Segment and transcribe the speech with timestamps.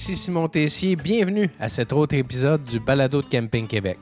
[0.00, 0.96] Ici Simon Tessier.
[0.96, 3.98] Bienvenue à cet autre épisode du Balado de Camping Québec.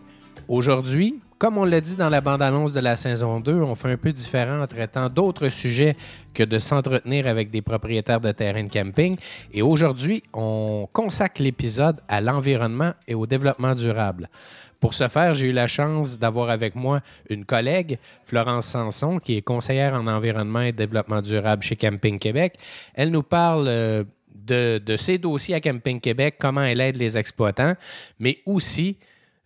[0.47, 3.97] Aujourd'hui, comme on l'a dit dans la bande-annonce de la saison 2, on fait un
[3.97, 5.97] peu différent en traitant d'autres sujets
[6.35, 9.17] que de s'entretenir avec des propriétaires de terrain de camping.
[9.53, 14.31] Et aujourd'hui, on consacre l'épisode à l'environnement et au développement durable.
[14.79, 19.37] Pour ce faire, j'ai eu la chance d'avoir avec moi une collègue, Florence Sanson, qui
[19.37, 22.57] est conseillère en environnement et développement durable chez Camping Québec.
[22.95, 24.05] Elle nous parle euh,
[24.49, 27.75] de, de ses dossiers à Camping Québec, comment elle aide les exploitants,
[28.19, 28.99] mais aussi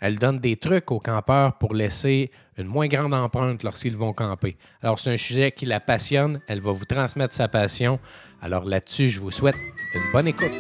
[0.02, 4.56] elle donne des trucs aux campeurs pour laisser une moins grande empreinte lorsqu'ils vont camper.
[4.82, 6.40] Alors, c'est un sujet qui la passionne.
[6.48, 8.00] Elle va vous transmettre sa passion.
[8.40, 9.54] Alors là-dessus, je vous souhaite
[9.94, 10.50] une bonne écoute.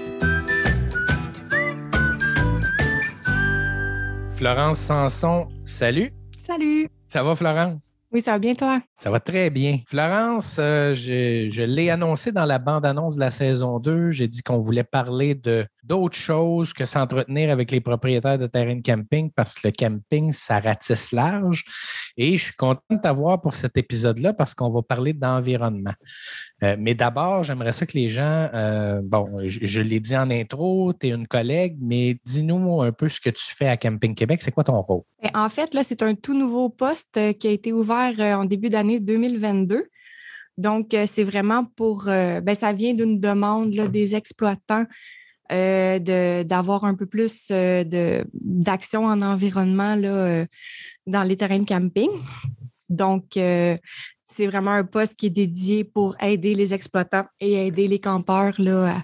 [4.30, 6.12] Florence Sanson, salut.
[6.38, 6.88] Salut.
[7.08, 7.90] Ça va, Florence?
[8.12, 8.80] Oui, ça va bien, toi?
[9.02, 9.80] Ça va très bien.
[9.88, 14.12] Florence, euh, je, l'ai annoncé dans la bande-annonce de la saison 2.
[14.12, 18.76] J'ai dit qu'on voulait parler de d'autres choses que s'entretenir avec les propriétaires de terrain
[18.76, 21.64] de camping parce que le camping, ça ratisse large.
[22.16, 25.94] Et je suis content de t'avoir pour cet épisode-là parce qu'on va parler d'environnement.
[26.62, 30.30] Euh, mais d'abord, j'aimerais ça que les gens, euh, bon, je, je l'ai dit en
[30.30, 34.14] intro, tu es une collègue, mais dis-nous un peu ce que tu fais à Camping
[34.14, 34.42] Québec.
[34.42, 35.02] C'est quoi ton rôle?
[35.20, 38.68] Ben, En fait, là, c'est un tout nouveau poste qui a été ouvert en début
[38.68, 39.86] d'année 2022.
[40.58, 44.84] Donc, euh, c'est vraiment pour, euh, ben, ça vient d'une demande des exploitants
[45.50, 45.98] euh,
[46.44, 47.84] d'avoir un peu plus euh,
[48.32, 50.46] d'action en environnement là,
[51.06, 52.10] dans les terrains de camping.
[52.88, 57.98] Donc, c'est vraiment un poste qui est dédié pour aider les exploitants et aider les
[57.98, 59.02] campeurs là,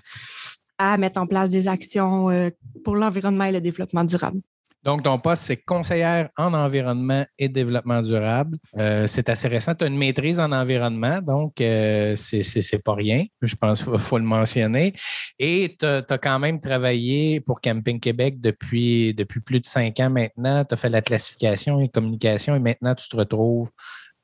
[0.78, 2.50] à, mettre en place des actions
[2.84, 4.40] pour l'environnement et le développement durable.
[4.88, 8.56] Donc, ton poste, c'est conseillère en environnement et développement durable.
[8.78, 9.74] Euh, c'est assez récent.
[9.74, 13.26] Tu as une maîtrise en environnement, donc euh, c'est pas rien.
[13.42, 14.94] Je pense qu'il faut le mentionner.
[15.38, 20.08] Et tu as, quand même travaillé pour Camping Québec depuis, depuis plus de cinq ans
[20.08, 20.64] maintenant.
[20.64, 23.68] Tu as fait la classification et communication et maintenant tu te retrouves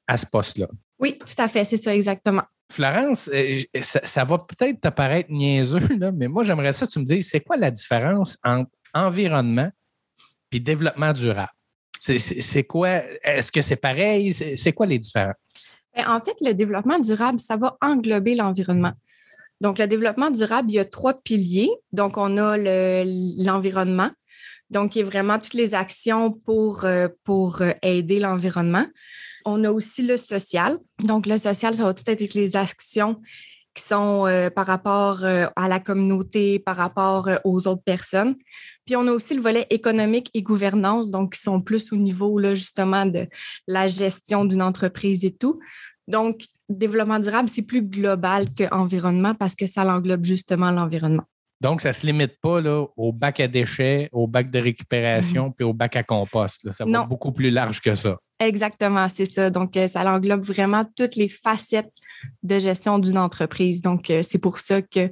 [0.06, 0.68] à ce poste-là.
[0.98, 2.44] Oui, tout à fait, c'est ça exactement.
[2.72, 6.92] Florence, euh, ça, ça va peut-être te paraître niaiseux, là, mais moi, j'aimerais ça que
[6.92, 9.70] tu me dises, c'est quoi la différence entre environnement
[10.54, 11.48] puis développement durable?
[11.98, 12.90] C'est- quoi?
[13.22, 14.32] Est-ce que c'est pareil?
[14.32, 15.34] C'est quoi les différences?
[15.96, 18.92] Ben, En fait, le développement durable, ça va englober l'environnement.
[19.60, 21.70] Donc, le développement durable, il y a trois piliers.
[21.92, 24.10] Donc, on a le- l'environnement,
[24.70, 28.86] donc qui est vraiment toutes les actions pour, euh, pour euh, aider l'environnement.
[29.46, 30.78] On a aussi le social.
[31.00, 33.20] Donc, le social, ça va tout être les actions
[33.74, 38.34] qui sont euh, par rapport à la communauté, par rapport aux autres personnes.
[38.86, 42.38] Puis on a aussi le volet économique et gouvernance, donc qui sont plus au niveau
[42.38, 43.26] là, justement de
[43.66, 45.58] la gestion d'une entreprise et tout.
[46.06, 51.24] Donc, développement durable, c'est plus global qu'environnement parce que ça l'englobe justement l'environnement.
[51.60, 55.50] Donc, ça ne se limite pas là, au bac à déchets, au bac de récupération,
[55.50, 56.62] puis au bac à compost.
[56.64, 56.72] là.
[56.74, 57.06] Ça va Non.
[57.06, 58.18] beaucoup plus large que ça.
[58.38, 59.48] Exactement, c'est ça.
[59.48, 61.92] Donc, euh, ça englobe vraiment toutes les facettes
[62.42, 63.80] de gestion d'une entreprise.
[63.80, 65.10] Donc, euh, c'est pour ça que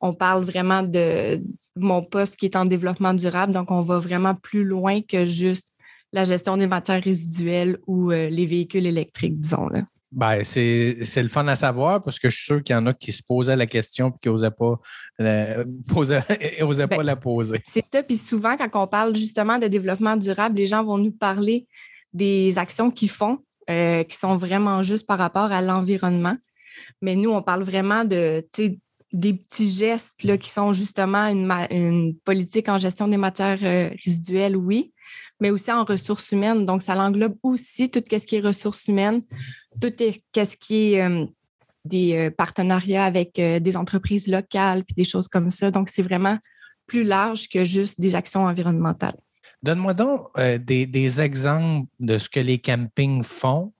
[0.00, 1.42] on parle vraiment de
[1.76, 3.52] mon poste qui est en développement durable.
[3.52, 5.68] Donc, on va vraiment plus loin que juste
[6.12, 9.68] la gestion des matières résiduelles ou euh, les véhicules électriques, disons.
[9.68, 9.82] Là.
[10.10, 12.86] Ben, c'est c'est le fun à savoir parce que je suis sûr qu'il y en
[12.86, 14.80] a qui se posaient la question et qui n'osaient pas,
[15.18, 16.20] la- poser-
[16.62, 17.60] osaient pas Ben, la poser.
[17.66, 18.02] C'est ça.
[18.02, 21.66] Puis souvent, quand on parle justement de développement durable, les gens vont nous parler
[22.14, 26.36] des actions qu'ils font, euh, qui sont vraiment juste par rapport à l'environnement.
[27.02, 28.42] Mais nous, on parle vraiment de
[29.12, 34.92] des petits gestes qui sont justement une, politique en gestion des matières euh, résiduelles, oui,
[35.40, 36.66] mais aussi en ressources humaines.
[36.66, 39.22] Donc, ça englobe aussi tout ce qui est ressources humaines,
[39.80, 41.24] tout ce qui est euh,
[41.84, 45.70] des euh, partenariats avec des entreprises locales, puis des choses comme ça.
[45.70, 46.38] Donc, c'est vraiment
[46.86, 49.16] plus large que juste des actions environnementales.
[49.62, 53.72] Donne-moi donc des exemples de ce que les campings font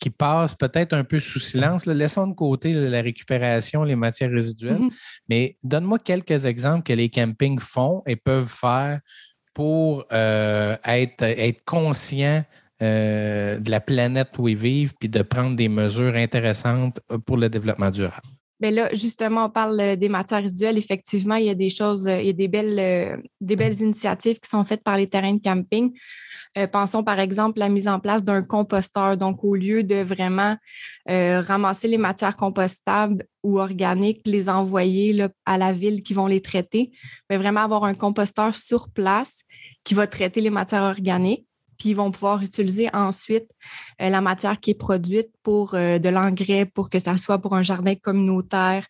[0.00, 1.86] qui passent peut-être un peu sous silence.
[1.86, 1.94] là.
[1.94, 4.90] Laissons de côté là, la récupération, les matières résiduelles, Mhm.
[5.28, 8.98] mais donne-moi quelques exemples que les campings font et peuvent faire
[9.54, 12.44] pour euh, être, être conscients
[12.82, 17.50] euh, de la planète où ils vivent puis de prendre des mesures intéressantes pour le
[17.50, 18.26] développement durable.
[18.60, 20.78] Mais là, justement, on parle euh, des matières résiduelles.
[20.78, 23.80] Effectivement, il y a des choses, euh, il y a des belles, euh, des belles
[23.80, 25.92] initiatives qui sont faites par les terrains de camping.
[26.72, 29.16] Pensons par exemple à la mise en place d'un composteur.
[29.16, 30.56] Donc, au lieu de vraiment
[31.08, 36.42] euh, ramasser les matières compostables ou organiques, les envoyer à la ville qui vont les
[36.42, 36.92] traiter,
[37.28, 39.44] mais vraiment avoir un composteur sur place
[39.84, 41.46] qui va traiter les matières organiques.
[41.80, 43.48] Puis ils vont pouvoir utiliser ensuite
[44.00, 47.56] euh, la matière qui est produite pour euh, de l'engrais, pour que ça soit pour
[47.56, 48.86] un jardin communautaire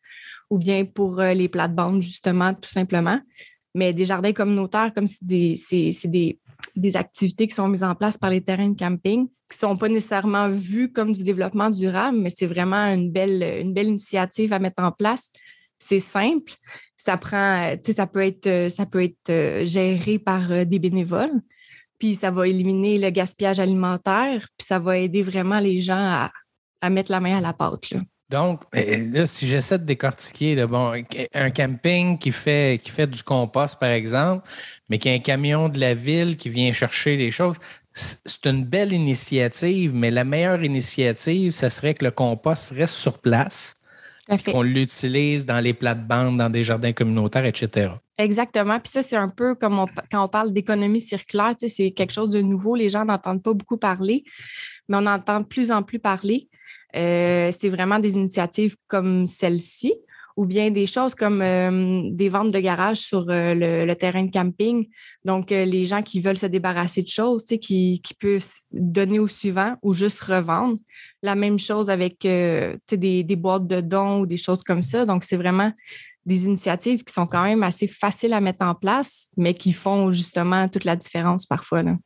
[0.50, 3.20] ou bien pour les plates-bandes, justement, tout simplement.
[3.72, 5.54] Mais des jardins communautaires, comme c'est des,
[6.04, 6.40] des,
[6.75, 9.76] des activités qui sont mises en place par les terrains de camping, qui ne sont
[9.76, 14.52] pas nécessairement vues comme du développement durable, mais c'est vraiment une belle, une belle initiative
[14.52, 15.31] à mettre en place.
[15.78, 16.52] C'est simple,
[16.96, 21.40] ça prend, ça peut être, ça peut être géré par des bénévoles,
[22.00, 26.32] puis ça va éliminer le gaspillage alimentaire, puis ça va aider vraiment les gens à,
[26.81, 27.91] à mettre la main à la pâte.
[27.91, 28.00] Là.
[28.31, 30.94] Donc, eh, là, si j'essaie de décortiquer, bon,
[31.35, 34.49] un camping qui fait, qui fait du compost, par exemple,
[34.88, 37.56] mais qui a un camion de la ville qui vient chercher les choses,
[37.93, 43.19] c'est une belle initiative, mais la meilleure initiative, ce serait que le compost reste sur
[43.19, 43.75] place,
[44.38, 47.92] qu'on l'utilise dans les plates-bandes, dans des jardins communautaires, etc.
[48.18, 48.78] Exactement.
[48.78, 52.40] Puis ça, c'est un peu comme quand on parle d'économie circulaire, c'est quelque chose de
[52.40, 52.76] nouveau.
[52.76, 54.24] Les gens n'entendent pas beaucoup parler,
[54.88, 56.48] mais on entend de plus en plus parler.
[56.96, 59.94] Euh, c'est vraiment des initiatives comme celle-ci
[60.40, 64.31] ou bien des choses comme euh, des ventes de garage sur euh, le, terrain de
[64.31, 64.87] camping.
[65.22, 69.76] Donc, les gens qui veulent se débarrasser de choses, qui, qui peuvent donner au suivant
[69.82, 70.78] ou juste revendre.
[71.22, 75.04] La même chose avec des, des boîtes de dons ou des choses comme ça.
[75.04, 75.72] Donc, c'est vraiment
[76.25, 80.10] des initiatives qui sont quand même assez faciles à mettre en place, mais qui font
[80.10, 81.82] justement toute la différence parfois.
[81.82, 81.96] Là.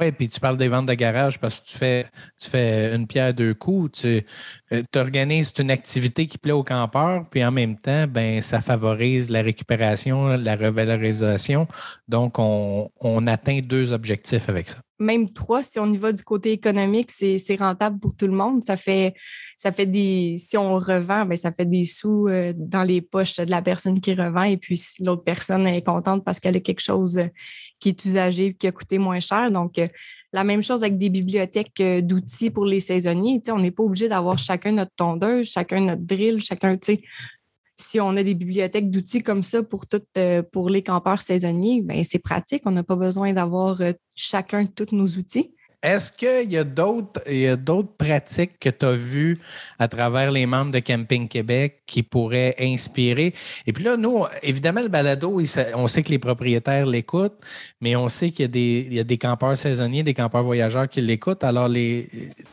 [0.00, 2.06] Oui, puis tu parles des ventes de garage parce que tu fais,
[2.40, 4.00] tu fais une pierre deux coups.
[4.00, 4.26] Tu
[4.72, 9.30] euh, organises une activité qui plaît aux campeurs, puis en même temps, ben, ça favorise
[9.30, 11.68] la récupération, la revalorisation.
[12.08, 14.83] Donc, on, on atteint deux objectifs avec ça.
[14.98, 18.62] Même trois, si on y va du côté économique, c'est rentable pour tout le monde.
[18.64, 19.14] Ça fait,
[19.56, 20.36] ça fait des.
[20.38, 24.00] Si on revend, ben, ça fait des sous euh, dans les poches de la personne
[24.00, 24.44] qui revend.
[24.44, 27.20] Et puis, l'autre personne est contente parce qu'elle a quelque chose
[27.80, 29.50] qui est usagé et qui a coûté moins cher.
[29.50, 29.88] Donc, euh,
[30.32, 33.40] la même chose avec des bibliothèques euh, d'outils pour les saisonniers.
[33.48, 36.76] on n'est pas obligé d'avoir chacun notre tondeuse, chacun notre drill, chacun,
[37.76, 41.82] si on a des bibliothèques d'outils comme ça pour, tout, euh, pour les campeurs saisonniers,
[41.82, 42.62] ben c'est pratique.
[42.66, 43.80] On n'a pas besoin d'avoir
[44.14, 45.54] chacun tous nos outils.
[45.84, 49.38] Est-ce qu'il y a d'autres pratiques que tu as vues
[49.78, 53.34] à travers les membres de Camping Québec qui pourraient inspirer?
[53.66, 55.38] Et puis là, nous, évidemment, le balado,
[55.74, 57.38] on sait que les propriétaires l'écoutent,
[57.82, 61.44] mais on sait qu'il y, a des campeurs saisonniers, des campeurs voyageurs qui l'écoutent.
[61.44, 62.08] Alors, les,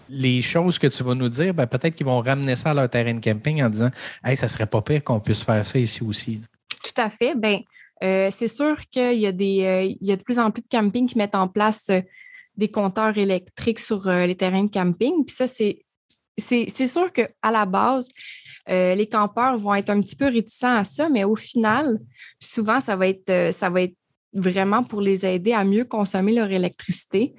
[0.10, 2.90] les choses que tu vas nous dire, ben, peut-être qu'ils vont ramener ça à leur
[2.90, 3.92] terrain de camping en disant
[4.26, 6.42] Hey, ça serait pas pire qu'on puisse faire ça ici aussi.
[6.84, 7.34] Tout à fait.
[7.34, 7.62] Bien,
[8.04, 10.62] euh, c'est sûr qu'il y, a des, euh, il y a de plus en plus
[10.62, 12.02] de campings qui mettent en place euh,
[12.58, 15.26] des compteurs électriques sur euh, les terrains de camping.
[15.26, 15.84] Puis ça, c'est,
[16.38, 18.10] c'est, sûr qu'à la base,
[18.70, 22.00] euh, les campeurs vont être un petit peu réticents à ça, mais au final,
[22.40, 23.96] souvent, ça va être, euh, ça va être
[24.34, 27.34] vraiment pour les aider à mieux consommer leur électricité,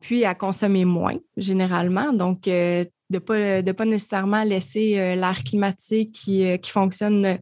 [0.00, 2.12] puis à consommer moins, généralement.
[2.12, 7.38] Donc, de ne pas, de pas nécessairement laisser l'air climatique qui, qui, fonctionne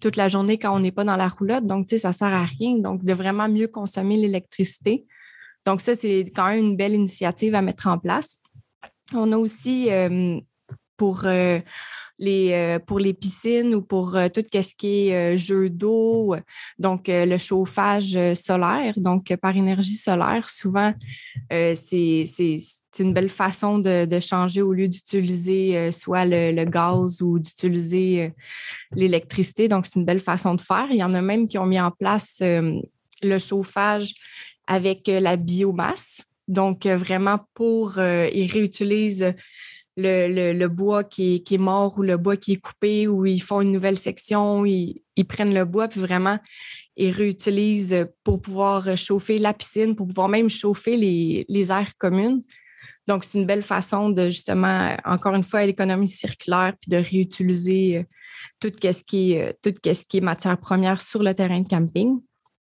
[0.00, 1.66] toute la journée quand on n'est pas dans la roulotte.
[1.66, 2.78] Donc, ça ne sert à rien.
[2.78, 5.04] Donc, de vraiment mieux consommer l'électricité.
[5.66, 8.38] Donc, ça, c'est quand même une belle initiative à mettre en place.
[9.12, 10.38] On a aussi euh,
[10.96, 11.58] pour, euh,
[12.18, 16.36] les, euh, pour les piscines ou pour tout ce qui est jeu d'eau,
[16.78, 20.94] donc le chauffage solaire, donc par énergie solaire, souvent,
[21.50, 22.24] c'est
[22.98, 28.32] une belle façon de, changer au lieu d'utiliser soit le, le, gaz ou d'utiliser
[28.92, 29.68] l'électricité.
[29.68, 30.86] Donc, c'est une belle façon de faire.
[30.90, 32.42] Il y en a même qui ont mis en place
[33.22, 34.14] le chauffage
[34.66, 36.22] avec euh, la biomasse.
[36.48, 39.34] Donc, euh, vraiment pour, euh, ils réutilisent
[39.96, 43.72] le, bois qui est, mort ou le bois qui est coupé ou ils font une
[43.72, 46.38] nouvelle section, ils, prennent le bois, puis vraiment,
[46.96, 52.42] ils réutilisent pour pouvoir chauffer la piscine, pour pouvoir même chauffer les, les aires communes.
[53.06, 58.06] Donc, c'est une belle façon de justement, encore une fois, l'économie circulaire, puis de réutiliser
[58.60, 62.18] tout ce qui est, tout ce qui est matière première sur le terrain de camping.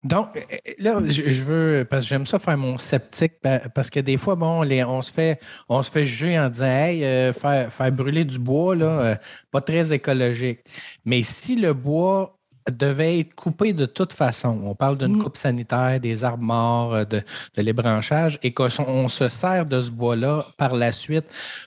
[0.02, 3.34] Donc, euh, euh, là, je veux, parce que j'aime ça faire mon sceptique,
[3.74, 7.04] parce que des fois, bon, on, se fait, on se fait juger en disant, hey,
[7.04, 9.18] euh, faire, brûler du bois, là,
[9.50, 10.60] pas très écologique.
[11.04, 12.38] Mais si le bois
[12.70, 15.22] devait être coupé de toute façon, on parle d'une mm.
[15.22, 17.22] coupe sanitaire, des arbres morts, de,
[17.56, 21.26] de l'ébranchage, et qu'on se sert de ce bois-là par la suite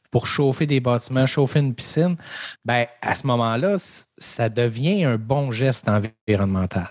[0.09, 2.15] pour chauffer des bâtiments, chauffer une piscine,
[2.65, 3.75] ben, à ce moment-là,
[4.17, 6.89] ça devient un bon geste environnemental.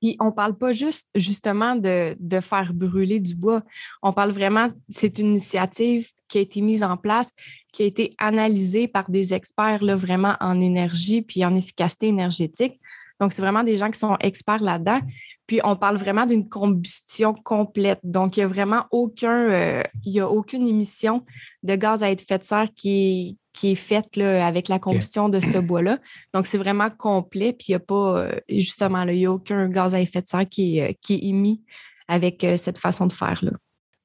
[0.00, 3.62] Puis on parle pas juste justement de, faire brûler du bois.
[4.02, 7.32] On parle vraiment, c'est une initiative qui a été mise en place,
[7.72, 12.80] qui a été analysée par des experts là, vraiment en énergie puis en efficacité énergétique.
[13.20, 15.00] Donc, c'est vraiment des gens qui sont experts là-dedans.
[15.46, 18.00] Puis, on parle vraiment d'une combustion complète.
[18.02, 21.24] Donc, il n'y a vraiment aucun, euh, il y a aucune émission
[21.62, 25.58] de gaz à effet de serre qui qui est faite avec la combustion de ce
[25.58, 25.98] bois-là.
[26.34, 29.94] Donc, c'est vraiment complet, puis il n'y a pas, justement, il n'y a aucun gaz
[29.94, 31.62] à effet de serre qui est, qui est émis
[32.08, 33.52] avec cette façon de faire-là.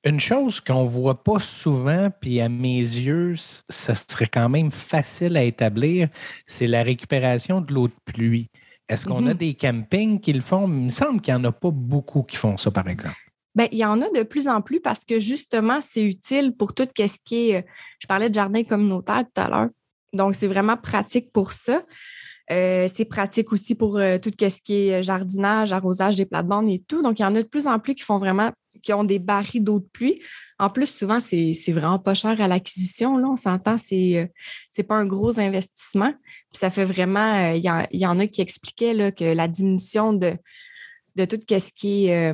[0.03, 4.69] Une chose qu'on ne voit pas souvent, puis à mes yeux, ça serait quand même
[4.69, 6.09] facile à établir,
[6.45, 8.51] c'est la récupération de l'eau de pluie.
[8.87, 9.37] Est-ce qu'on a mm-hmm.
[9.37, 10.67] des campings qui le font?
[10.67, 13.17] Il me semble qu'il n'y en a pas beaucoup qui font ça, par exemple.
[13.55, 16.73] Bien, il y en a de plus en plus parce que justement, c'est utile pour
[16.73, 17.57] tout ce qui est.
[17.57, 17.61] Euh,
[17.99, 19.69] je parlais de jardin communautaire tout à l'heure.
[20.13, 21.81] Donc, c'est vraiment pratique pour ça.
[22.51, 26.79] Euh, c'est pratique aussi pour euh, tout ce qui est jardinage, arrosage des plates-bandes et
[26.79, 27.01] tout.
[27.01, 28.51] Donc, il y en a de plus en plus qui font vraiment
[28.83, 30.21] qui ont des barils d'eau de pluie.
[30.59, 33.17] En plus, souvent, c'est vraiment pas cher à l'acquisition.
[33.17, 34.31] Là, on s'entend, c'est
[34.69, 36.13] c'est pas un gros investissement.
[36.51, 40.37] Puis ça fait vraiment, il y, en a qui expliquaient là, que la diminution de,
[41.15, 42.33] de tout ce qui est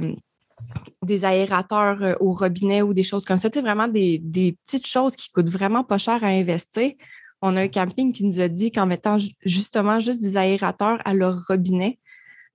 [1.03, 4.22] des aérateurs au robinet ou des choses comme ça, c'est vraiment des,
[4.65, 6.91] petites choses qui coûtent vraiment pas cher à investir.
[7.41, 11.13] On a un camping qui nous a dit qu'en mettant justement juste des aérateurs à
[11.13, 12.00] leur robinet,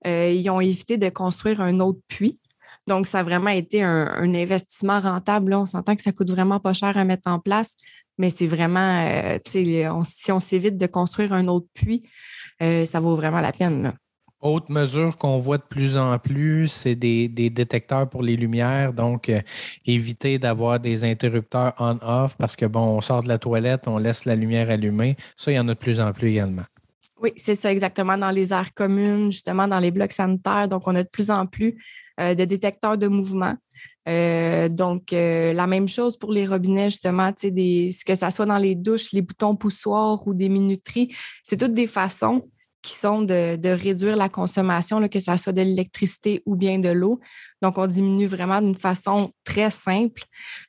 [0.05, 2.39] ils ont évité de construire un autre puits.
[2.87, 5.53] Donc, ça a vraiment été un, investissement rentable.
[5.53, 7.75] On s'entend que ça coûte vraiment pas cher à mettre en place,
[8.17, 9.37] mais c'est vraiment, euh,
[10.05, 12.03] si on s'évite de construire un autre puits,
[12.61, 13.93] euh, ça vaut vraiment la peine.
[14.39, 18.93] Autre mesure qu'on voit de plus en plus, c'est des, détecteurs pour les lumières.
[18.93, 19.41] Donc, euh,
[19.87, 24.25] éviter d'avoir des interrupteurs on-off parce que, bon, on sort de la toilette, on laisse
[24.25, 25.15] la lumière allumée.
[25.35, 26.65] Ça, il y en a de plus en plus également.
[27.19, 30.67] Oui, c'est ça exactement dans les aires communes, justement dans les blocs sanitaires.
[30.67, 31.83] Donc, on a de plus en plus
[32.19, 33.55] euh, de détecteurs de mouvement.
[34.07, 39.11] Euh, donc, la même chose pour les robinets, justement, que ce soit dans les douches,
[39.13, 42.47] les boutons poussoirs ou des minuteries, c'est toutes des façons
[42.87, 47.19] qui sont de, réduire la consommation, que ce soit de l'électricité ou bien de l'eau.
[47.61, 50.23] Donc, on diminue vraiment d'une façon très simple.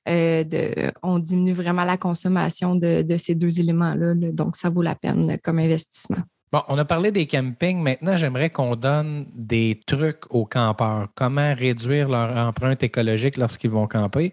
[0.07, 4.15] de, on diminue vraiment la consommation de ces deux éléments-là.
[4.33, 6.25] Donc, ça vaut la peine comme investissement.
[6.51, 7.79] Bon, on a parlé des campings.
[7.79, 11.09] Maintenant, j'aimerais qu'on donne des trucs aux campeurs.
[11.15, 14.33] Comment réduire leur empreinte écologique lorsqu'ils vont camper?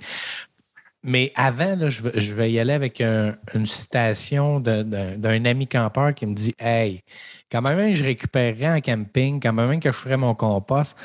[1.03, 6.55] Mais avant, je, vais y aller avec une citation d'un ami campeur qui me dit
[6.57, 7.03] Hey,
[7.55, 10.97] quand même je récupérerais en camping, quand même que je ferais mon compost,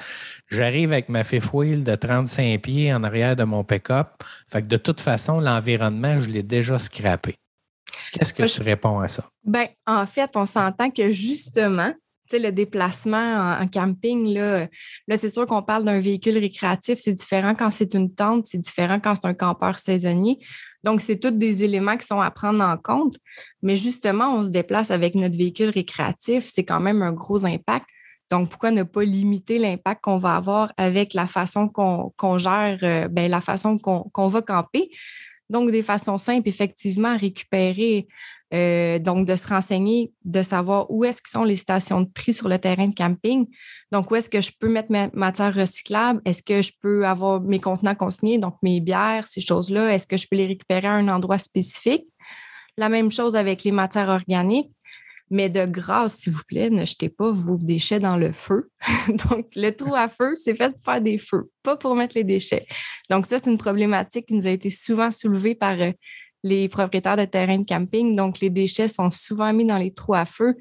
[0.49, 4.09] j'arrive avec ma fifth wheel de 35 pieds en arrière de mon pick-up.
[4.49, 7.37] Fait que de toute façon, l'environnement, je l'ai déjà scrappé.
[8.13, 9.29] Qu'est-ce que tu réponds à ça?
[9.45, 11.95] Ben, en fait, on s'entend que justement,
[12.33, 14.69] le déplacement en, camping, là,
[15.09, 18.59] là c'est sûr qu'on parle d'un véhicule récréatif, c'est différent quand c'est une tente, c'est
[18.59, 20.39] différent quand c'est un campeur saisonnier.
[20.83, 23.17] Donc, c'est tous des éléments qui sont à prendre en compte.
[23.63, 27.87] Mais justement, on se déplace avec notre véhicule récréatif, c'est quand même un gros impact.
[28.31, 33.09] Donc, pourquoi ne pas limiter l'impact qu'on va avoir avec la façon qu'on gère, euh,
[33.09, 34.91] ben, la façon qu'on va camper?
[35.51, 38.07] Donc, des façons simples, effectivement, récupérer,
[38.53, 42.33] euh, donc de se renseigner, de savoir où est-ce que sont les stations de tri
[42.33, 43.47] sur le terrain de camping.
[43.93, 46.21] Donc, où est-ce que je peux mettre mes matières recyclables?
[46.25, 49.95] Est-ce que je peux avoir mes contenants consignés, donc mes bières, ces choses-là?
[49.95, 52.07] Est-ce que je peux les récupérer à un endroit spécifique?
[52.77, 54.73] La même chose avec les matières organiques.
[55.33, 58.69] Mais de grâce, s'il vous plaît, ne jetez pas vos déchets dans le feu.
[59.31, 62.25] Donc, le trou à feu, c'est fait pour faire des feux, pas pour mettre les
[62.25, 62.67] déchets.
[63.11, 65.93] Donc, ça, c'est une problématique qui nous a été souvent soulevée par euh,
[66.43, 68.17] les propriétaires de terrains de camping.
[68.17, 70.57] Donc, les déchets sont souvent mis dans les trous à feu.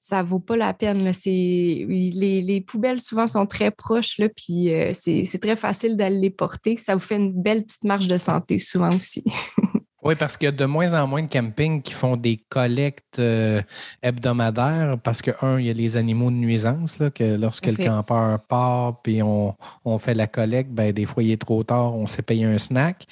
[0.00, 1.10] Ça ne vaut pas la peine.
[1.24, 6.76] Les, les, poubelles, souvent, sont très proches, puis euh, c'est très facile d'aller les porter.
[6.76, 9.22] Ça vous fait une belle petite marge de santé, souvent aussi.
[10.06, 13.18] Oui, parce qu'il y a de moins en moins de campings qui font des collectes
[13.18, 13.60] euh,
[14.04, 17.74] hebdomadaires parce que, un, il y a les animaux de nuisance, là, que lorsque le
[17.74, 19.56] campeur part puis on,
[19.98, 23.04] fait la collecte, ben, des fois, il est trop tard, on s'est payé un snack.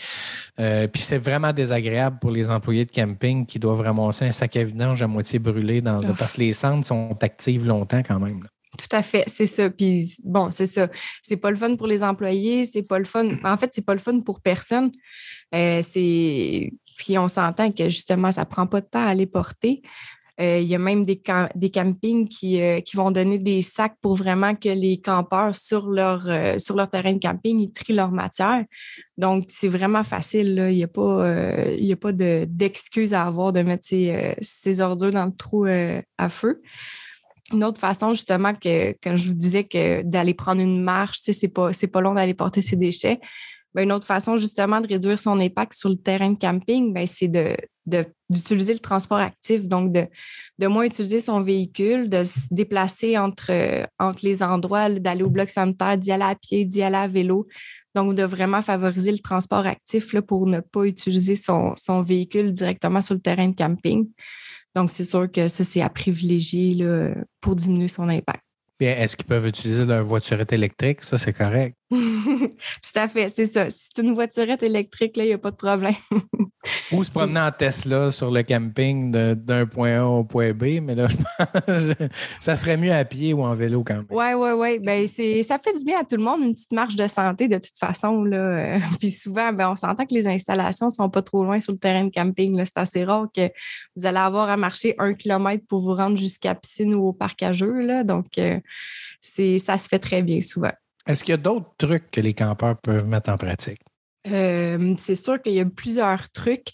[0.61, 4.57] Euh, puis c'est vraiment désagréable pour les employés de camping qui doivent ramasser un sac
[4.57, 8.45] à vidange à moitié brûlé dans parce que les centres sont actifs longtemps quand même.
[8.77, 9.71] Tout à fait, c'est ça.
[9.71, 10.89] Puis bon, c'est ça.
[11.23, 13.29] C'est pas le fun pour les employés, c'est pas le fun.
[13.45, 14.91] En fait, c'est pas le fun pour personne.
[15.55, 19.83] Euh, c'est puis on s'entend que justement, ça prend pas de temps à les porter.
[20.41, 21.23] Euh, il y a même des,
[21.55, 25.89] des campings qui, euh, qui, vont donner des sacs pour vraiment que les campeurs sur
[25.89, 26.29] leur,
[26.61, 28.65] sur leur terrain de camping, ils trient leur matière.
[29.17, 30.67] Donc, c'est vraiment facile.
[30.71, 35.37] Il n'y a pas, il pas d'excuse à avoir de mettre ces, ordures dans le
[35.37, 36.61] trou à feu.
[37.53, 41.49] Une autre façon, justement, que quand je vous disais que d'aller prendre une marche, c'est
[41.49, 43.21] pas, pas long d'aller porter ses déchets.
[43.75, 47.07] Ben, une autre façon, justement, de réduire son impact sur le terrain de camping, ben,
[47.07, 47.29] c'est
[48.31, 54.25] d'utiliser le transport actif, donc de, moins utiliser son véhicule, de se déplacer entre, entre
[54.25, 57.49] les endroits, d'aller au bloc sanitaire, d'y aller à pied, d'y aller à vélo.
[57.97, 63.15] Donc, de vraiment favoriser le transport actif pour ne pas utiliser son, véhicule directement sur
[63.15, 64.09] le terrain de camping.
[64.75, 66.85] Donc, c'est sûr que ça, c'est à privilégier
[67.41, 68.43] pour diminuer son impact.
[68.81, 71.03] Est-ce qu'ils peuvent utiliser leur voiturette électrique?
[71.05, 71.77] Ça, c'est correct.
[71.91, 73.69] Tout à fait, c'est ça.
[73.71, 75.95] Si c'est une voiturette électrique, là, il n'y a pas de problème.
[76.93, 80.95] Ou se promener en Tesla sur le camping d'un point A au point B, mais
[80.95, 82.09] là, je pense
[82.41, 84.07] ça serait mieux à pied ou en vélo quand même.
[84.11, 84.79] Oui, oui, oui.
[84.79, 85.07] Ben,
[85.43, 87.79] ça fait du bien à tout le monde, une petite marche de santé de toute
[87.79, 88.25] façon.
[88.25, 88.79] Là.
[88.99, 91.79] Puis souvent, ben, on s'entend que les installations ne sont pas trop loin sur le
[91.79, 92.59] terrain de camping.
[92.65, 93.51] C'est assez rare que
[93.97, 97.13] vous allez avoir à marcher un kilomètre pour vous rendre jusqu'à la piscine ou au
[97.13, 97.81] parc à jeux.
[97.81, 98.05] Là.
[98.05, 98.59] Donc, euh,
[99.21, 100.73] ça se fait très bien souvent.
[101.07, 103.81] Est-ce qu'il y a d'autres trucs que les campeurs peuvent mettre en pratique?
[104.31, 106.69] Euh, c'est sûr qu'il y a plusieurs trucs.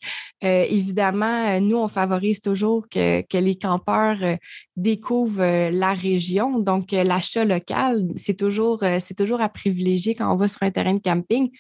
[0.44, 4.36] Euh, évidemment, nous, on favorise toujours que, les campeurs euh,
[4.76, 6.60] découvrent la région.
[6.60, 11.00] Donc, l'achat local, c'est toujours, c'est à privilégier quand on va sur un terrain de
[11.00, 11.50] camping.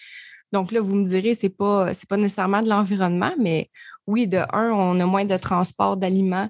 [0.52, 3.68] Donc là, vous me direz, ce n'est pas, pas nécessairement de l'environnement, mais
[4.06, 6.48] oui, de un, on a moins de transport d'aliments.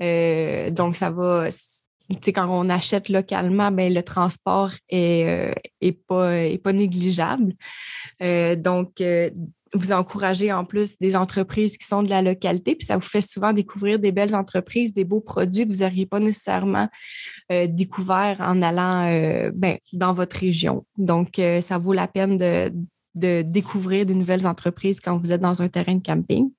[0.00, 1.48] donc, ça va,
[2.34, 7.54] quand on achète localement, ben, le transport est, euh, pas, négligeable.
[8.22, 9.30] Euh, donc, euh,
[9.74, 13.20] vous encouragez en plus des entreprises qui sont de la localité, puis ça vous fait
[13.20, 16.88] souvent découvrir des belles entreprises, des beaux produits que vous n'auriez pas nécessairement
[17.50, 20.86] découverts en allant ben, dans votre région.
[20.96, 22.72] Donc, ça vaut la peine de,
[23.14, 26.50] de, découvrir des nouvelles entreprises quand vous êtes dans un terrain de camping.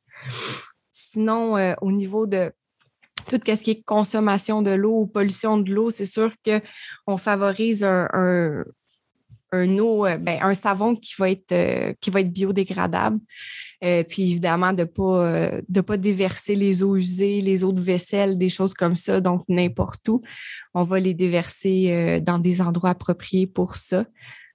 [0.91, 2.51] Sinon, au niveau de
[3.29, 7.83] tout ce qui est consommation de l'eau ou pollution de l'eau, c'est sûr qu'on favorise
[7.83, 8.63] un,
[9.53, 13.19] eau, euh, ben, un savon qui va être, euh, être biodégradable.
[13.83, 18.37] Euh, puis évidemment, de ne pas, pas déverser les eaux usées, les eaux de vaisselle,
[18.37, 20.21] des choses comme ça, donc n'importe où.
[20.73, 24.05] On va les déverser dans des endroits appropriés pour ça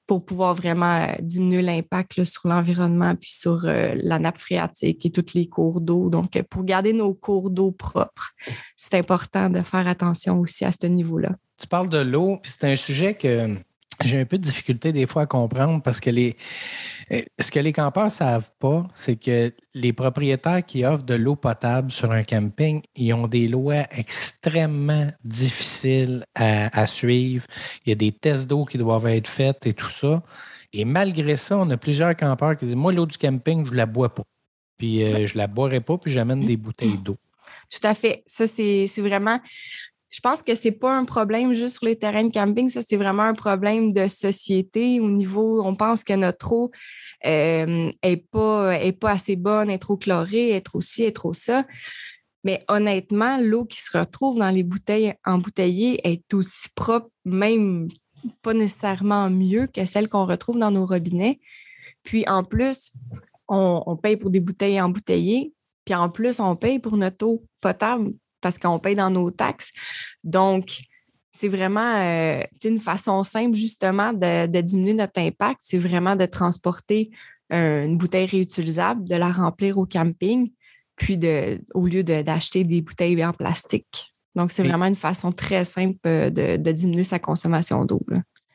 [0.07, 5.11] pour pouvoir vraiment euh, diminuer l'impact sur l'environnement puis sur euh, la nappe phréatique et
[5.11, 6.11] tous les cours d'eau.
[6.11, 8.33] Donc, euh, pour garder nos cours d'eau propres,
[8.77, 11.31] c'est important de faire attention aussi à ce niveau-là.
[11.59, 13.57] Tu parles de l'eau, puis c'est un sujet que
[14.03, 16.37] j'ai un peu de difficulté des fois à comprendre parce que les,
[17.13, 21.15] euh, ce que les campeurs ne savent pas, c'est que les propriétaires qui offrent de
[21.15, 27.47] l'eau potable sur un camping, ils ont des lois extrêmement difficiles à, suivre.
[27.85, 30.23] Il y a des tests d'eau qui doivent être faits et tout ça.
[30.73, 33.77] Et malgré ça, on a plusieurs campeurs qui disent Moi, l'eau du camping, je ne
[33.77, 34.25] la bois pas.
[34.77, 37.17] Puis euh, je ne la boirai pas, puis j'amène des bouteilles d'eau.
[37.71, 38.23] Tout à fait.
[38.27, 39.41] Ça, c'est vraiment
[40.15, 42.97] je pense que c'est pas un problème juste sur les terrains de camping, ça, c'est
[42.97, 46.71] vraiment un problème de société au niveau, on pense que notre eau
[47.25, 51.33] n'est euh, pas, est pas assez bonne, est trop chlorée, est trop ci, est trop
[51.33, 51.67] ça.
[52.45, 57.89] Mais honnêtement, l'eau qui se retrouve dans les bouteilles embouteillées est aussi propre, même
[58.43, 61.41] pas nécessairement mieux que celle qu'on retrouve dans nos robinets.
[62.05, 62.93] Puis en plus,
[63.49, 65.53] on, on paye pour des bouteilles embouteillées,
[65.85, 68.13] puis en plus, on paye pour notre eau potable
[68.45, 69.73] parce qu'on paye dans nos taxes.
[70.23, 70.83] Donc,
[71.33, 77.11] c'est vraiment euh, une façon simple justement de, diminuer notre impact, c'est vraiment de transporter
[77.53, 80.53] euh, une bouteille réutilisable, de la remplir au camping,
[80.97, 84.13] puis de, au lieu d'acheter des bouteilles en plastique.
[84.37, 88.03] Donc, c'est vraiment une façon très simple euh, de, de diminuer sa consommation d'eau.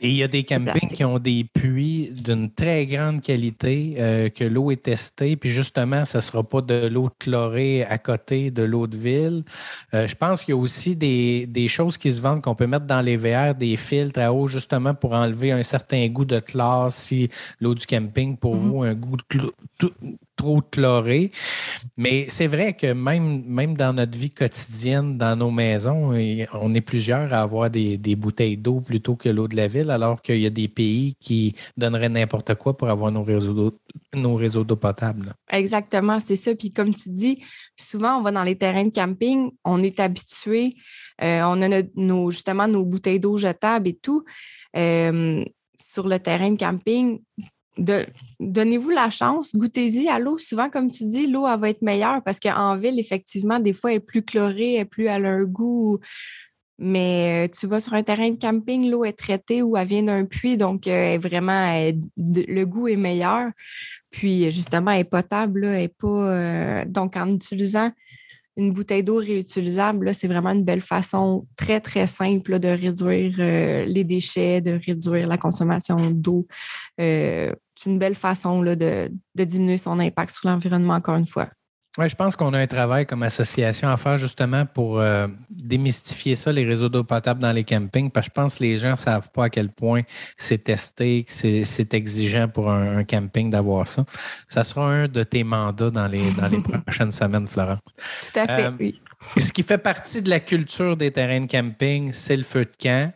[0.02, 4.30] Et il y a des campings qui ont des puits d'une très grande qualité, euh,
[4.30, 8.50] que l'eau est testée, puis justement, ce ne sera pas de l'eau chlorée à côté
[8.50, 9.44] de l'eau de ville.
[9.94, 12.86] Euh, je pense qu'il y a aussi des, choses qui se vendent qu'on peut mettre
[12.86, 16.96] dans les VR, des filtres à eau, justement pour enlever un certain goût de classe
[16.96, 18.60] si l'eau du camping, pour mm-hmm.
[18.60, 19.52] vous, un goût de,
[20.36, 21.32] trop chloré.
[21.98, 26.14] Mais c'est vrai que même, même dans notre vie quotidienne, dans nos maisons,
[26.54, 30.22] on est plusieurs à avoir des, bouteilles d'eau plutôt que l'eau de la ville, alors
[30.22, 33.80] qu'il y a des pays qui donneraient n'importe quoi pour avoir nos réseaux d'eau,
[34.14, 35.34] nos réseaux d'eau potable.
[35.52, 36.56] Exactement, c'est ça.
[36.56, 37.44] Puis comme tu dis,
[37.76, 40.76] souvent on va dans les terrains de camping, on est habitué,
[41.22, 44.24] euh, on a nos, justement nos bouteilles d'eau jetables et tout.
[44.76, 45.44] Euh,
[45.80, 47.22] sur le terrain de camping,
[48.40, 50.38] donnez-vous la chance, goûtez-y à l'eau.
[50.38, 53.98] Souvent, comme tu dis, l'eau, va être meilleure parce qu'en ville, effectivement, des fois, elle
[53.98, 56.00] est plus chlorée, elle est plus à leur goût.
[56.82, 60.04] Mais euh, tu vas sur un terrain de camping, l'eau est traitée ou elle vient
[60.04, 63.52] d'un puits, donc euh, vraiment, le goût est meilleur.
[64.10, 65.92] Puis, justement, elle est potable, elle.
[66.04, 67.92] Euh, donc, en utilisant
[68.56, 74.04] une bouteille d'eau réutilisable, c'est vraiment une belle façon très, très simple de réduire les
[74.04, 76.48] déchets, de réduire la consommation d'eau.
[77.80, 81.48] C'est une belle façon de, diminuer son impact sur l'environnement, encore une fois.
[81.98, 86.36] Oui, je pense qu'on a un travail comme association à faire justement pour euh, démystifier
[86.36, 88.92] ça, les réseaux d'eau potable dans les campings, parce que je pense que les gens
[88.92, 90.02] ne savent pas à quel point
[90.38, 94.06] c'est testé, que c'est exigeant pour un, camping d'avoir ça.
[94.48, 97.80] Ça sera un de tes mandats dans les, dans les prochaines semaines, Florence.
[98.32, 99.02] Tout à fait, euh, oui.
[99.38, 102.72] Ce qui fait partie de la culture des terrains de camping, c'est le feu de
[102.80, 103.14] camp.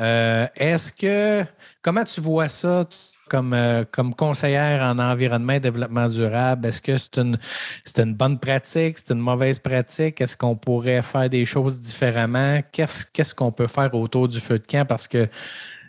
[0.00, 1.44] Euh, est-ce que,
[1.82, 2.86] comment tu vois ça,
[3.28, 7.38] comme, euh, comme conseillère en environnement et développement durable, est-ce que c'est une,
[7.84, 10.20] c'est une bonne pratique, c'est une mauvaise pratique?
[10.20, 12.60] Est-ce qu'on pourrait faire des choses différemment?
[12.72, 14.86] Qu'est-ce, qu'est-ce qu'on peut faire autour du feu de camp?
[14.86, 15.28] Parce que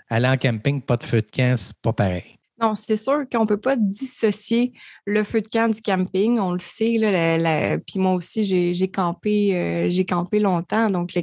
[0.10, 2.38] aller en camping, pas de feu de camp, c'est pas pareil.
[2.60, 4.73] Non, c'est sûr qu'on ne peut pas dissocier
[5.06, 6.39] le feu de camp du camping.
[6.39, 6.97] On le sait.
[6.97, 10.89] Là, Puis moi aussi, j'ai, campé, euh, j'ai campé longtemps.
[10.89, 11.13] Donc,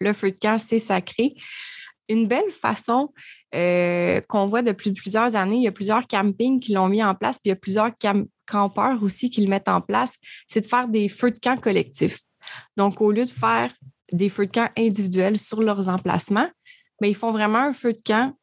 [0.00, 1.34] le feu de camp, c'est sacré.
[2.08, 3.12] Une belle façon
[3.54, 5.56] euh, qu'on voit depuis plusieurs années.
[5.56, 7.90] Il y a plusieurs campings qui l'ont mis en place, puis il y a plusieurs
[8.46, 10.14] campeurs aussi qui le mettent en place.
[10.46, 12.20] C'est de faire des feux de camp collectifs.
[12.76, 13.72] Donc, au lieu de faire
[14.12, 16.48] des feux de camp individuels sur leurs emplacements,
[17.00, 18.34] mais ils font vraiment un feu de camp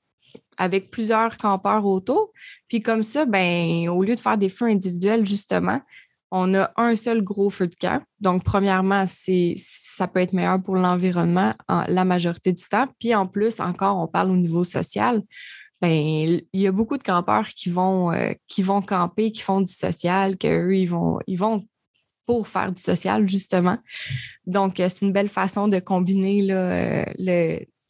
[0.58, 2.30] avec plusieurs campeurs autour.
[2.68, 5.82] Puis comme ça, ben, au lieu de faire des feux individuels, justement,
[6.32, 8.02] on a un seul gros feu de camp.
[8.20, 12.88] Donc, premièrement, c'est, ça peut être meilleur pour l'environnement la majorité du temps.
[13.00, 15.22] Puis en plus, encore, on parle au niveau social.
[15.82, 19.62] Ben, il y a beaucoup de campeurs qui vont, euh, qui vont camper, qui font
[19.62, 21.66] du social, qu'eux, ils vont, ils vont
[22.26, 23.78] pour faire du social, justement.
[24.46, 27.06] Donc, euh, c'est une belle façon de combiner euh,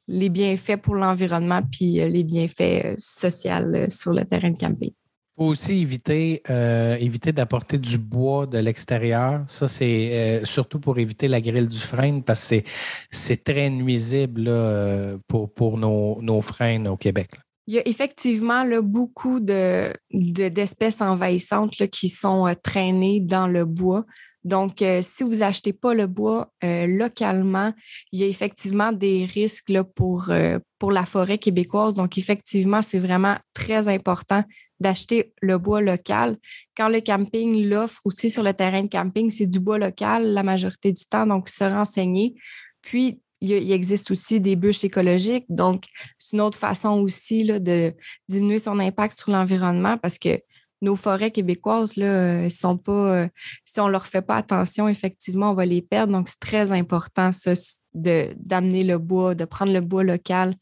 [0.08, 4.94] les bienfaits pour l'environnement puis les bienfaits sociaux sur le terrain de camping
[5.40, 9.42] faut aussi éviter, euh, éviter d'apporter du bois de l'extérieur.
[9.48, 12.62] Ça, c'est euh, surtout pour éviter la grille du frein parce que
[13.10, 17.30] c'est très nuisible euh, pour, pour nos, nos freins au Québec.
[17.68, 24.06] Il y a effectivement là, beaucoup de, d'espèces envahissantes qui sont traînées dans le bois.
[24.44, 27.74] Donc, si vous n'achetez pas le bois localement,
[28.12, 30.32] il y a effectivement des risques là, pour,
[30.80, 31.94] pour la forêt québécoise.
[31.94, 34.44] Donc, effectivement, c'est vraiment très important
[34.80, 36.38] d'acheter le bois local.
[36.76, 40.44] Quand le camping l'offre aussi sur le terrain de camping, c'est du bois local la
[40.44, 42.36] majorité du temps, donc se renseigner.
[42.82, 45.86] Puis, il, existe aussi des bûches écologiques, donc
[46.18, 47.94] c'est une autre façon aussi de
[48.28, 50.42] diminuer son impact sur l'environnement parce que
[50.82, 53.28] nos forêts québécoises, euh, sont pas, euh,
[53.66, 56.14] si on ne leur fait pas attention, effectivement, on va les perdre.
[56.14, 57.54] Donc, c'est très important, ça,
[57.94, 60.56] d'amener le bois, de prendre le bois local,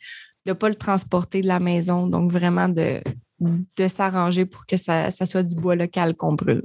[0.46, 2.08] de ne pas le transporter de la maison.
[2.08, 3.02] Donc, vraiment de,
[3.40, 6.64] de s'arranger pour que ça, soit du bois local qu'on brûle.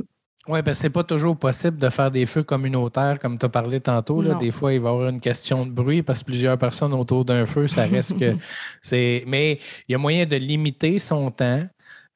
[0.48, 3.80] Oui, ben c'est pas toujours possible de faire des feux communautaires, comme tu as parlé
[3.80, 4.22] tantôt.
[4.22, 7.24] Des fois, il va y avoir une question de bruit parce que plusieurs personnes autour
[7.24, 8.36] d'un feu, ça reste que
[8.80, 9.22] c'est.
[9.28, 11.64] Mais il y a moyen de limiter son temps.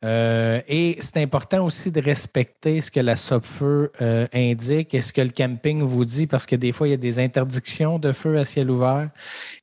[0.04, 5.12] Euh, et c'est important aussi de respecter ce que la SOPFEU euh, indique et ce
[5.12, 8.12] que le camping vous dit, parce que des fois, il y a des interdictions de
[8.12, 9.09] feu à ciel ouvert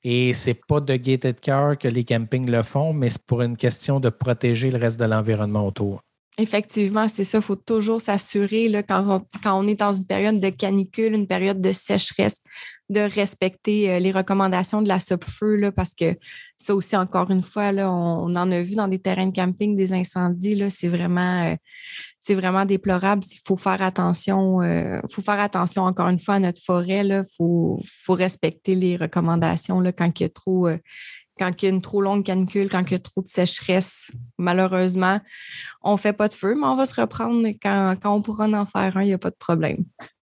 [0.04, 3.58] et c'est pas de gated car que les campings le font, mais c'est pour une
[3.58, 6.02] question de protéger le reste de l'environnement autour.
[6.40, 7.38] Effectivement, c'est ça.
[7.38, 11.62] Il faut toujours s'assurer quand quand on est dans une période de canicule, une période
[11.62, 12.42] de sécheresse,
[12.90, 16.16] de respecter euh, les recommandations de la SOPFEU, parce que
[16.58, 19.94] ça aussi, encore une fois, on, en a vu dans des terrains de camping des
[19.94, 20.64] incendies.
[20.70, 21.56] C'est vraiment, euh,
[22.20, 23.24] c'est vraiment déplorable.
[23.32, 24.62] Il faut faire attention.
[24.62, 27.06] Euh, faut faire attention, encore une fois, à notre forêt.
[27.06, 30.68] Il faut, respecter les recommandations quand il y a trop.
[31.40, 35.20] quand a une trop longue canicule, quand il y a trop de sécheresse, malheureusement,
[35.82, 38.46] on ne fait pas de feu, mais on va se reprendre quand, quand on pourra
[38.46, 39.84] en faire un, il n'y a pas de problème.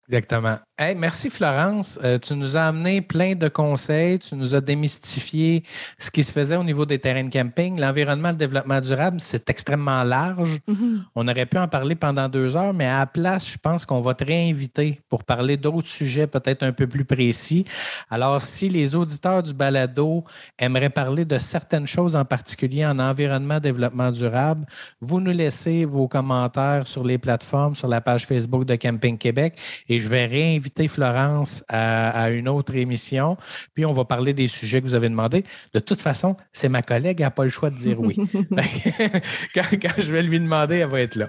[0.08, 0.58] Exactement.
[0.96, 2.00] merci Florence.
[2.02, 4.20] Euh, tu nous as amené plein de conseils.
[4.20, 5.63] Tu nous as démystifié
[5.98, 7.78] ce qui se faisait au niveau des terrains de camping.
[7.78, 10.60] L'environnement, le développement durable, c'est extrêmement large.
[10.70, 11.02] Mm-hmm.
[11.13, 14.00] On aurait pu en parler pendant deux heures, mais à la place, je pense qu'on
[14.00, 17.65] va te réinviter pour parler d'autres sujets peut-être un peu plus précis.
[18.10, 20.24] Alors, si les auditeurs du balado
[20.58, 24.65] aimeraient parler de certaines choses en particulier en environnement, développement durable,
[25.02, 29.60] vous nous laissez vos commentaires sur les plateformes, sur la page Facebook de Camping Québec.
[29.89, 33.38] Et je vais réinviter Florence à, une autre émission.
[33.74, 35.44] Puis on va parler des sujets que vous avez demandé.
[35.74, 38.16] De toute façon, c'est ma collègue, elle n'a pas le choix de dire oui.
[39.54, 39.64] quand,
[39.98, 41.28] je vais lui demander, elle va être là.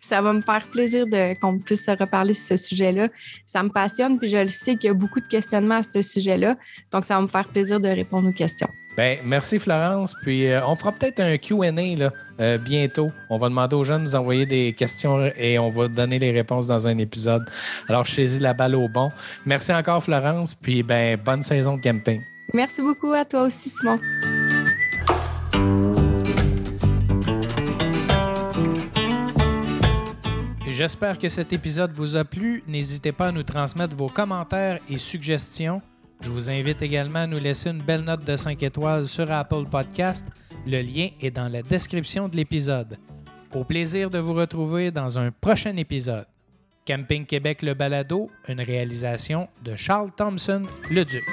[0.00, 1.06] Ça va me faire plaisir
[1.40, 3.08] qu'on puisse se reparler sur ce sujet-là.
[3.46, 6.02] Ça me passionne, puis je le sais qu'il y a beaucoup de questionnements à ce
[6.02, 6.56] sujet-là.
[6.90, 8.68] Donc, ça va me faire plaisir de répondre aux questions.
[8.96, 10.14] Ben, merci Florence.
[10.22, 13.10] Puis euh, on fera peut-être un QA là, euh, bientôt.
[13.30, 16.30] On va demander aux gens de nous envoyer des questions et on va donner les
[16.30, 17.44] réponses dans un épisode.
[17.88, 19.10] Alors, je saisis la balle au bon.
[19.44, 20.54] Merci encore Florence.
[20.54, 22.22] Puis ben, bonne saison de camping.
[22.52, 23.98] Merci beaucoup à toi aussi, Simon.
[30.74, 32.64] j'espère que cet épisode vous a plu.
[32.66, 35.80] N'hésitez pas à nous transmettre vos commentaires et suggestions.
[36.20, 39.64] Je vous invite également à nous laisser une belle note de 5 étoiles sur Apple
[39.70, 40.26] Podcast.
[40.66, 42.96] Le lien est dans la description de l'épisode.
[43.54, 46.26] Au plaisir de vous retrouver dans un prochain épisode.
[46.86, 51.24] Camping Québec Le Balado, une réalisation de Charles Thompson, le Duc.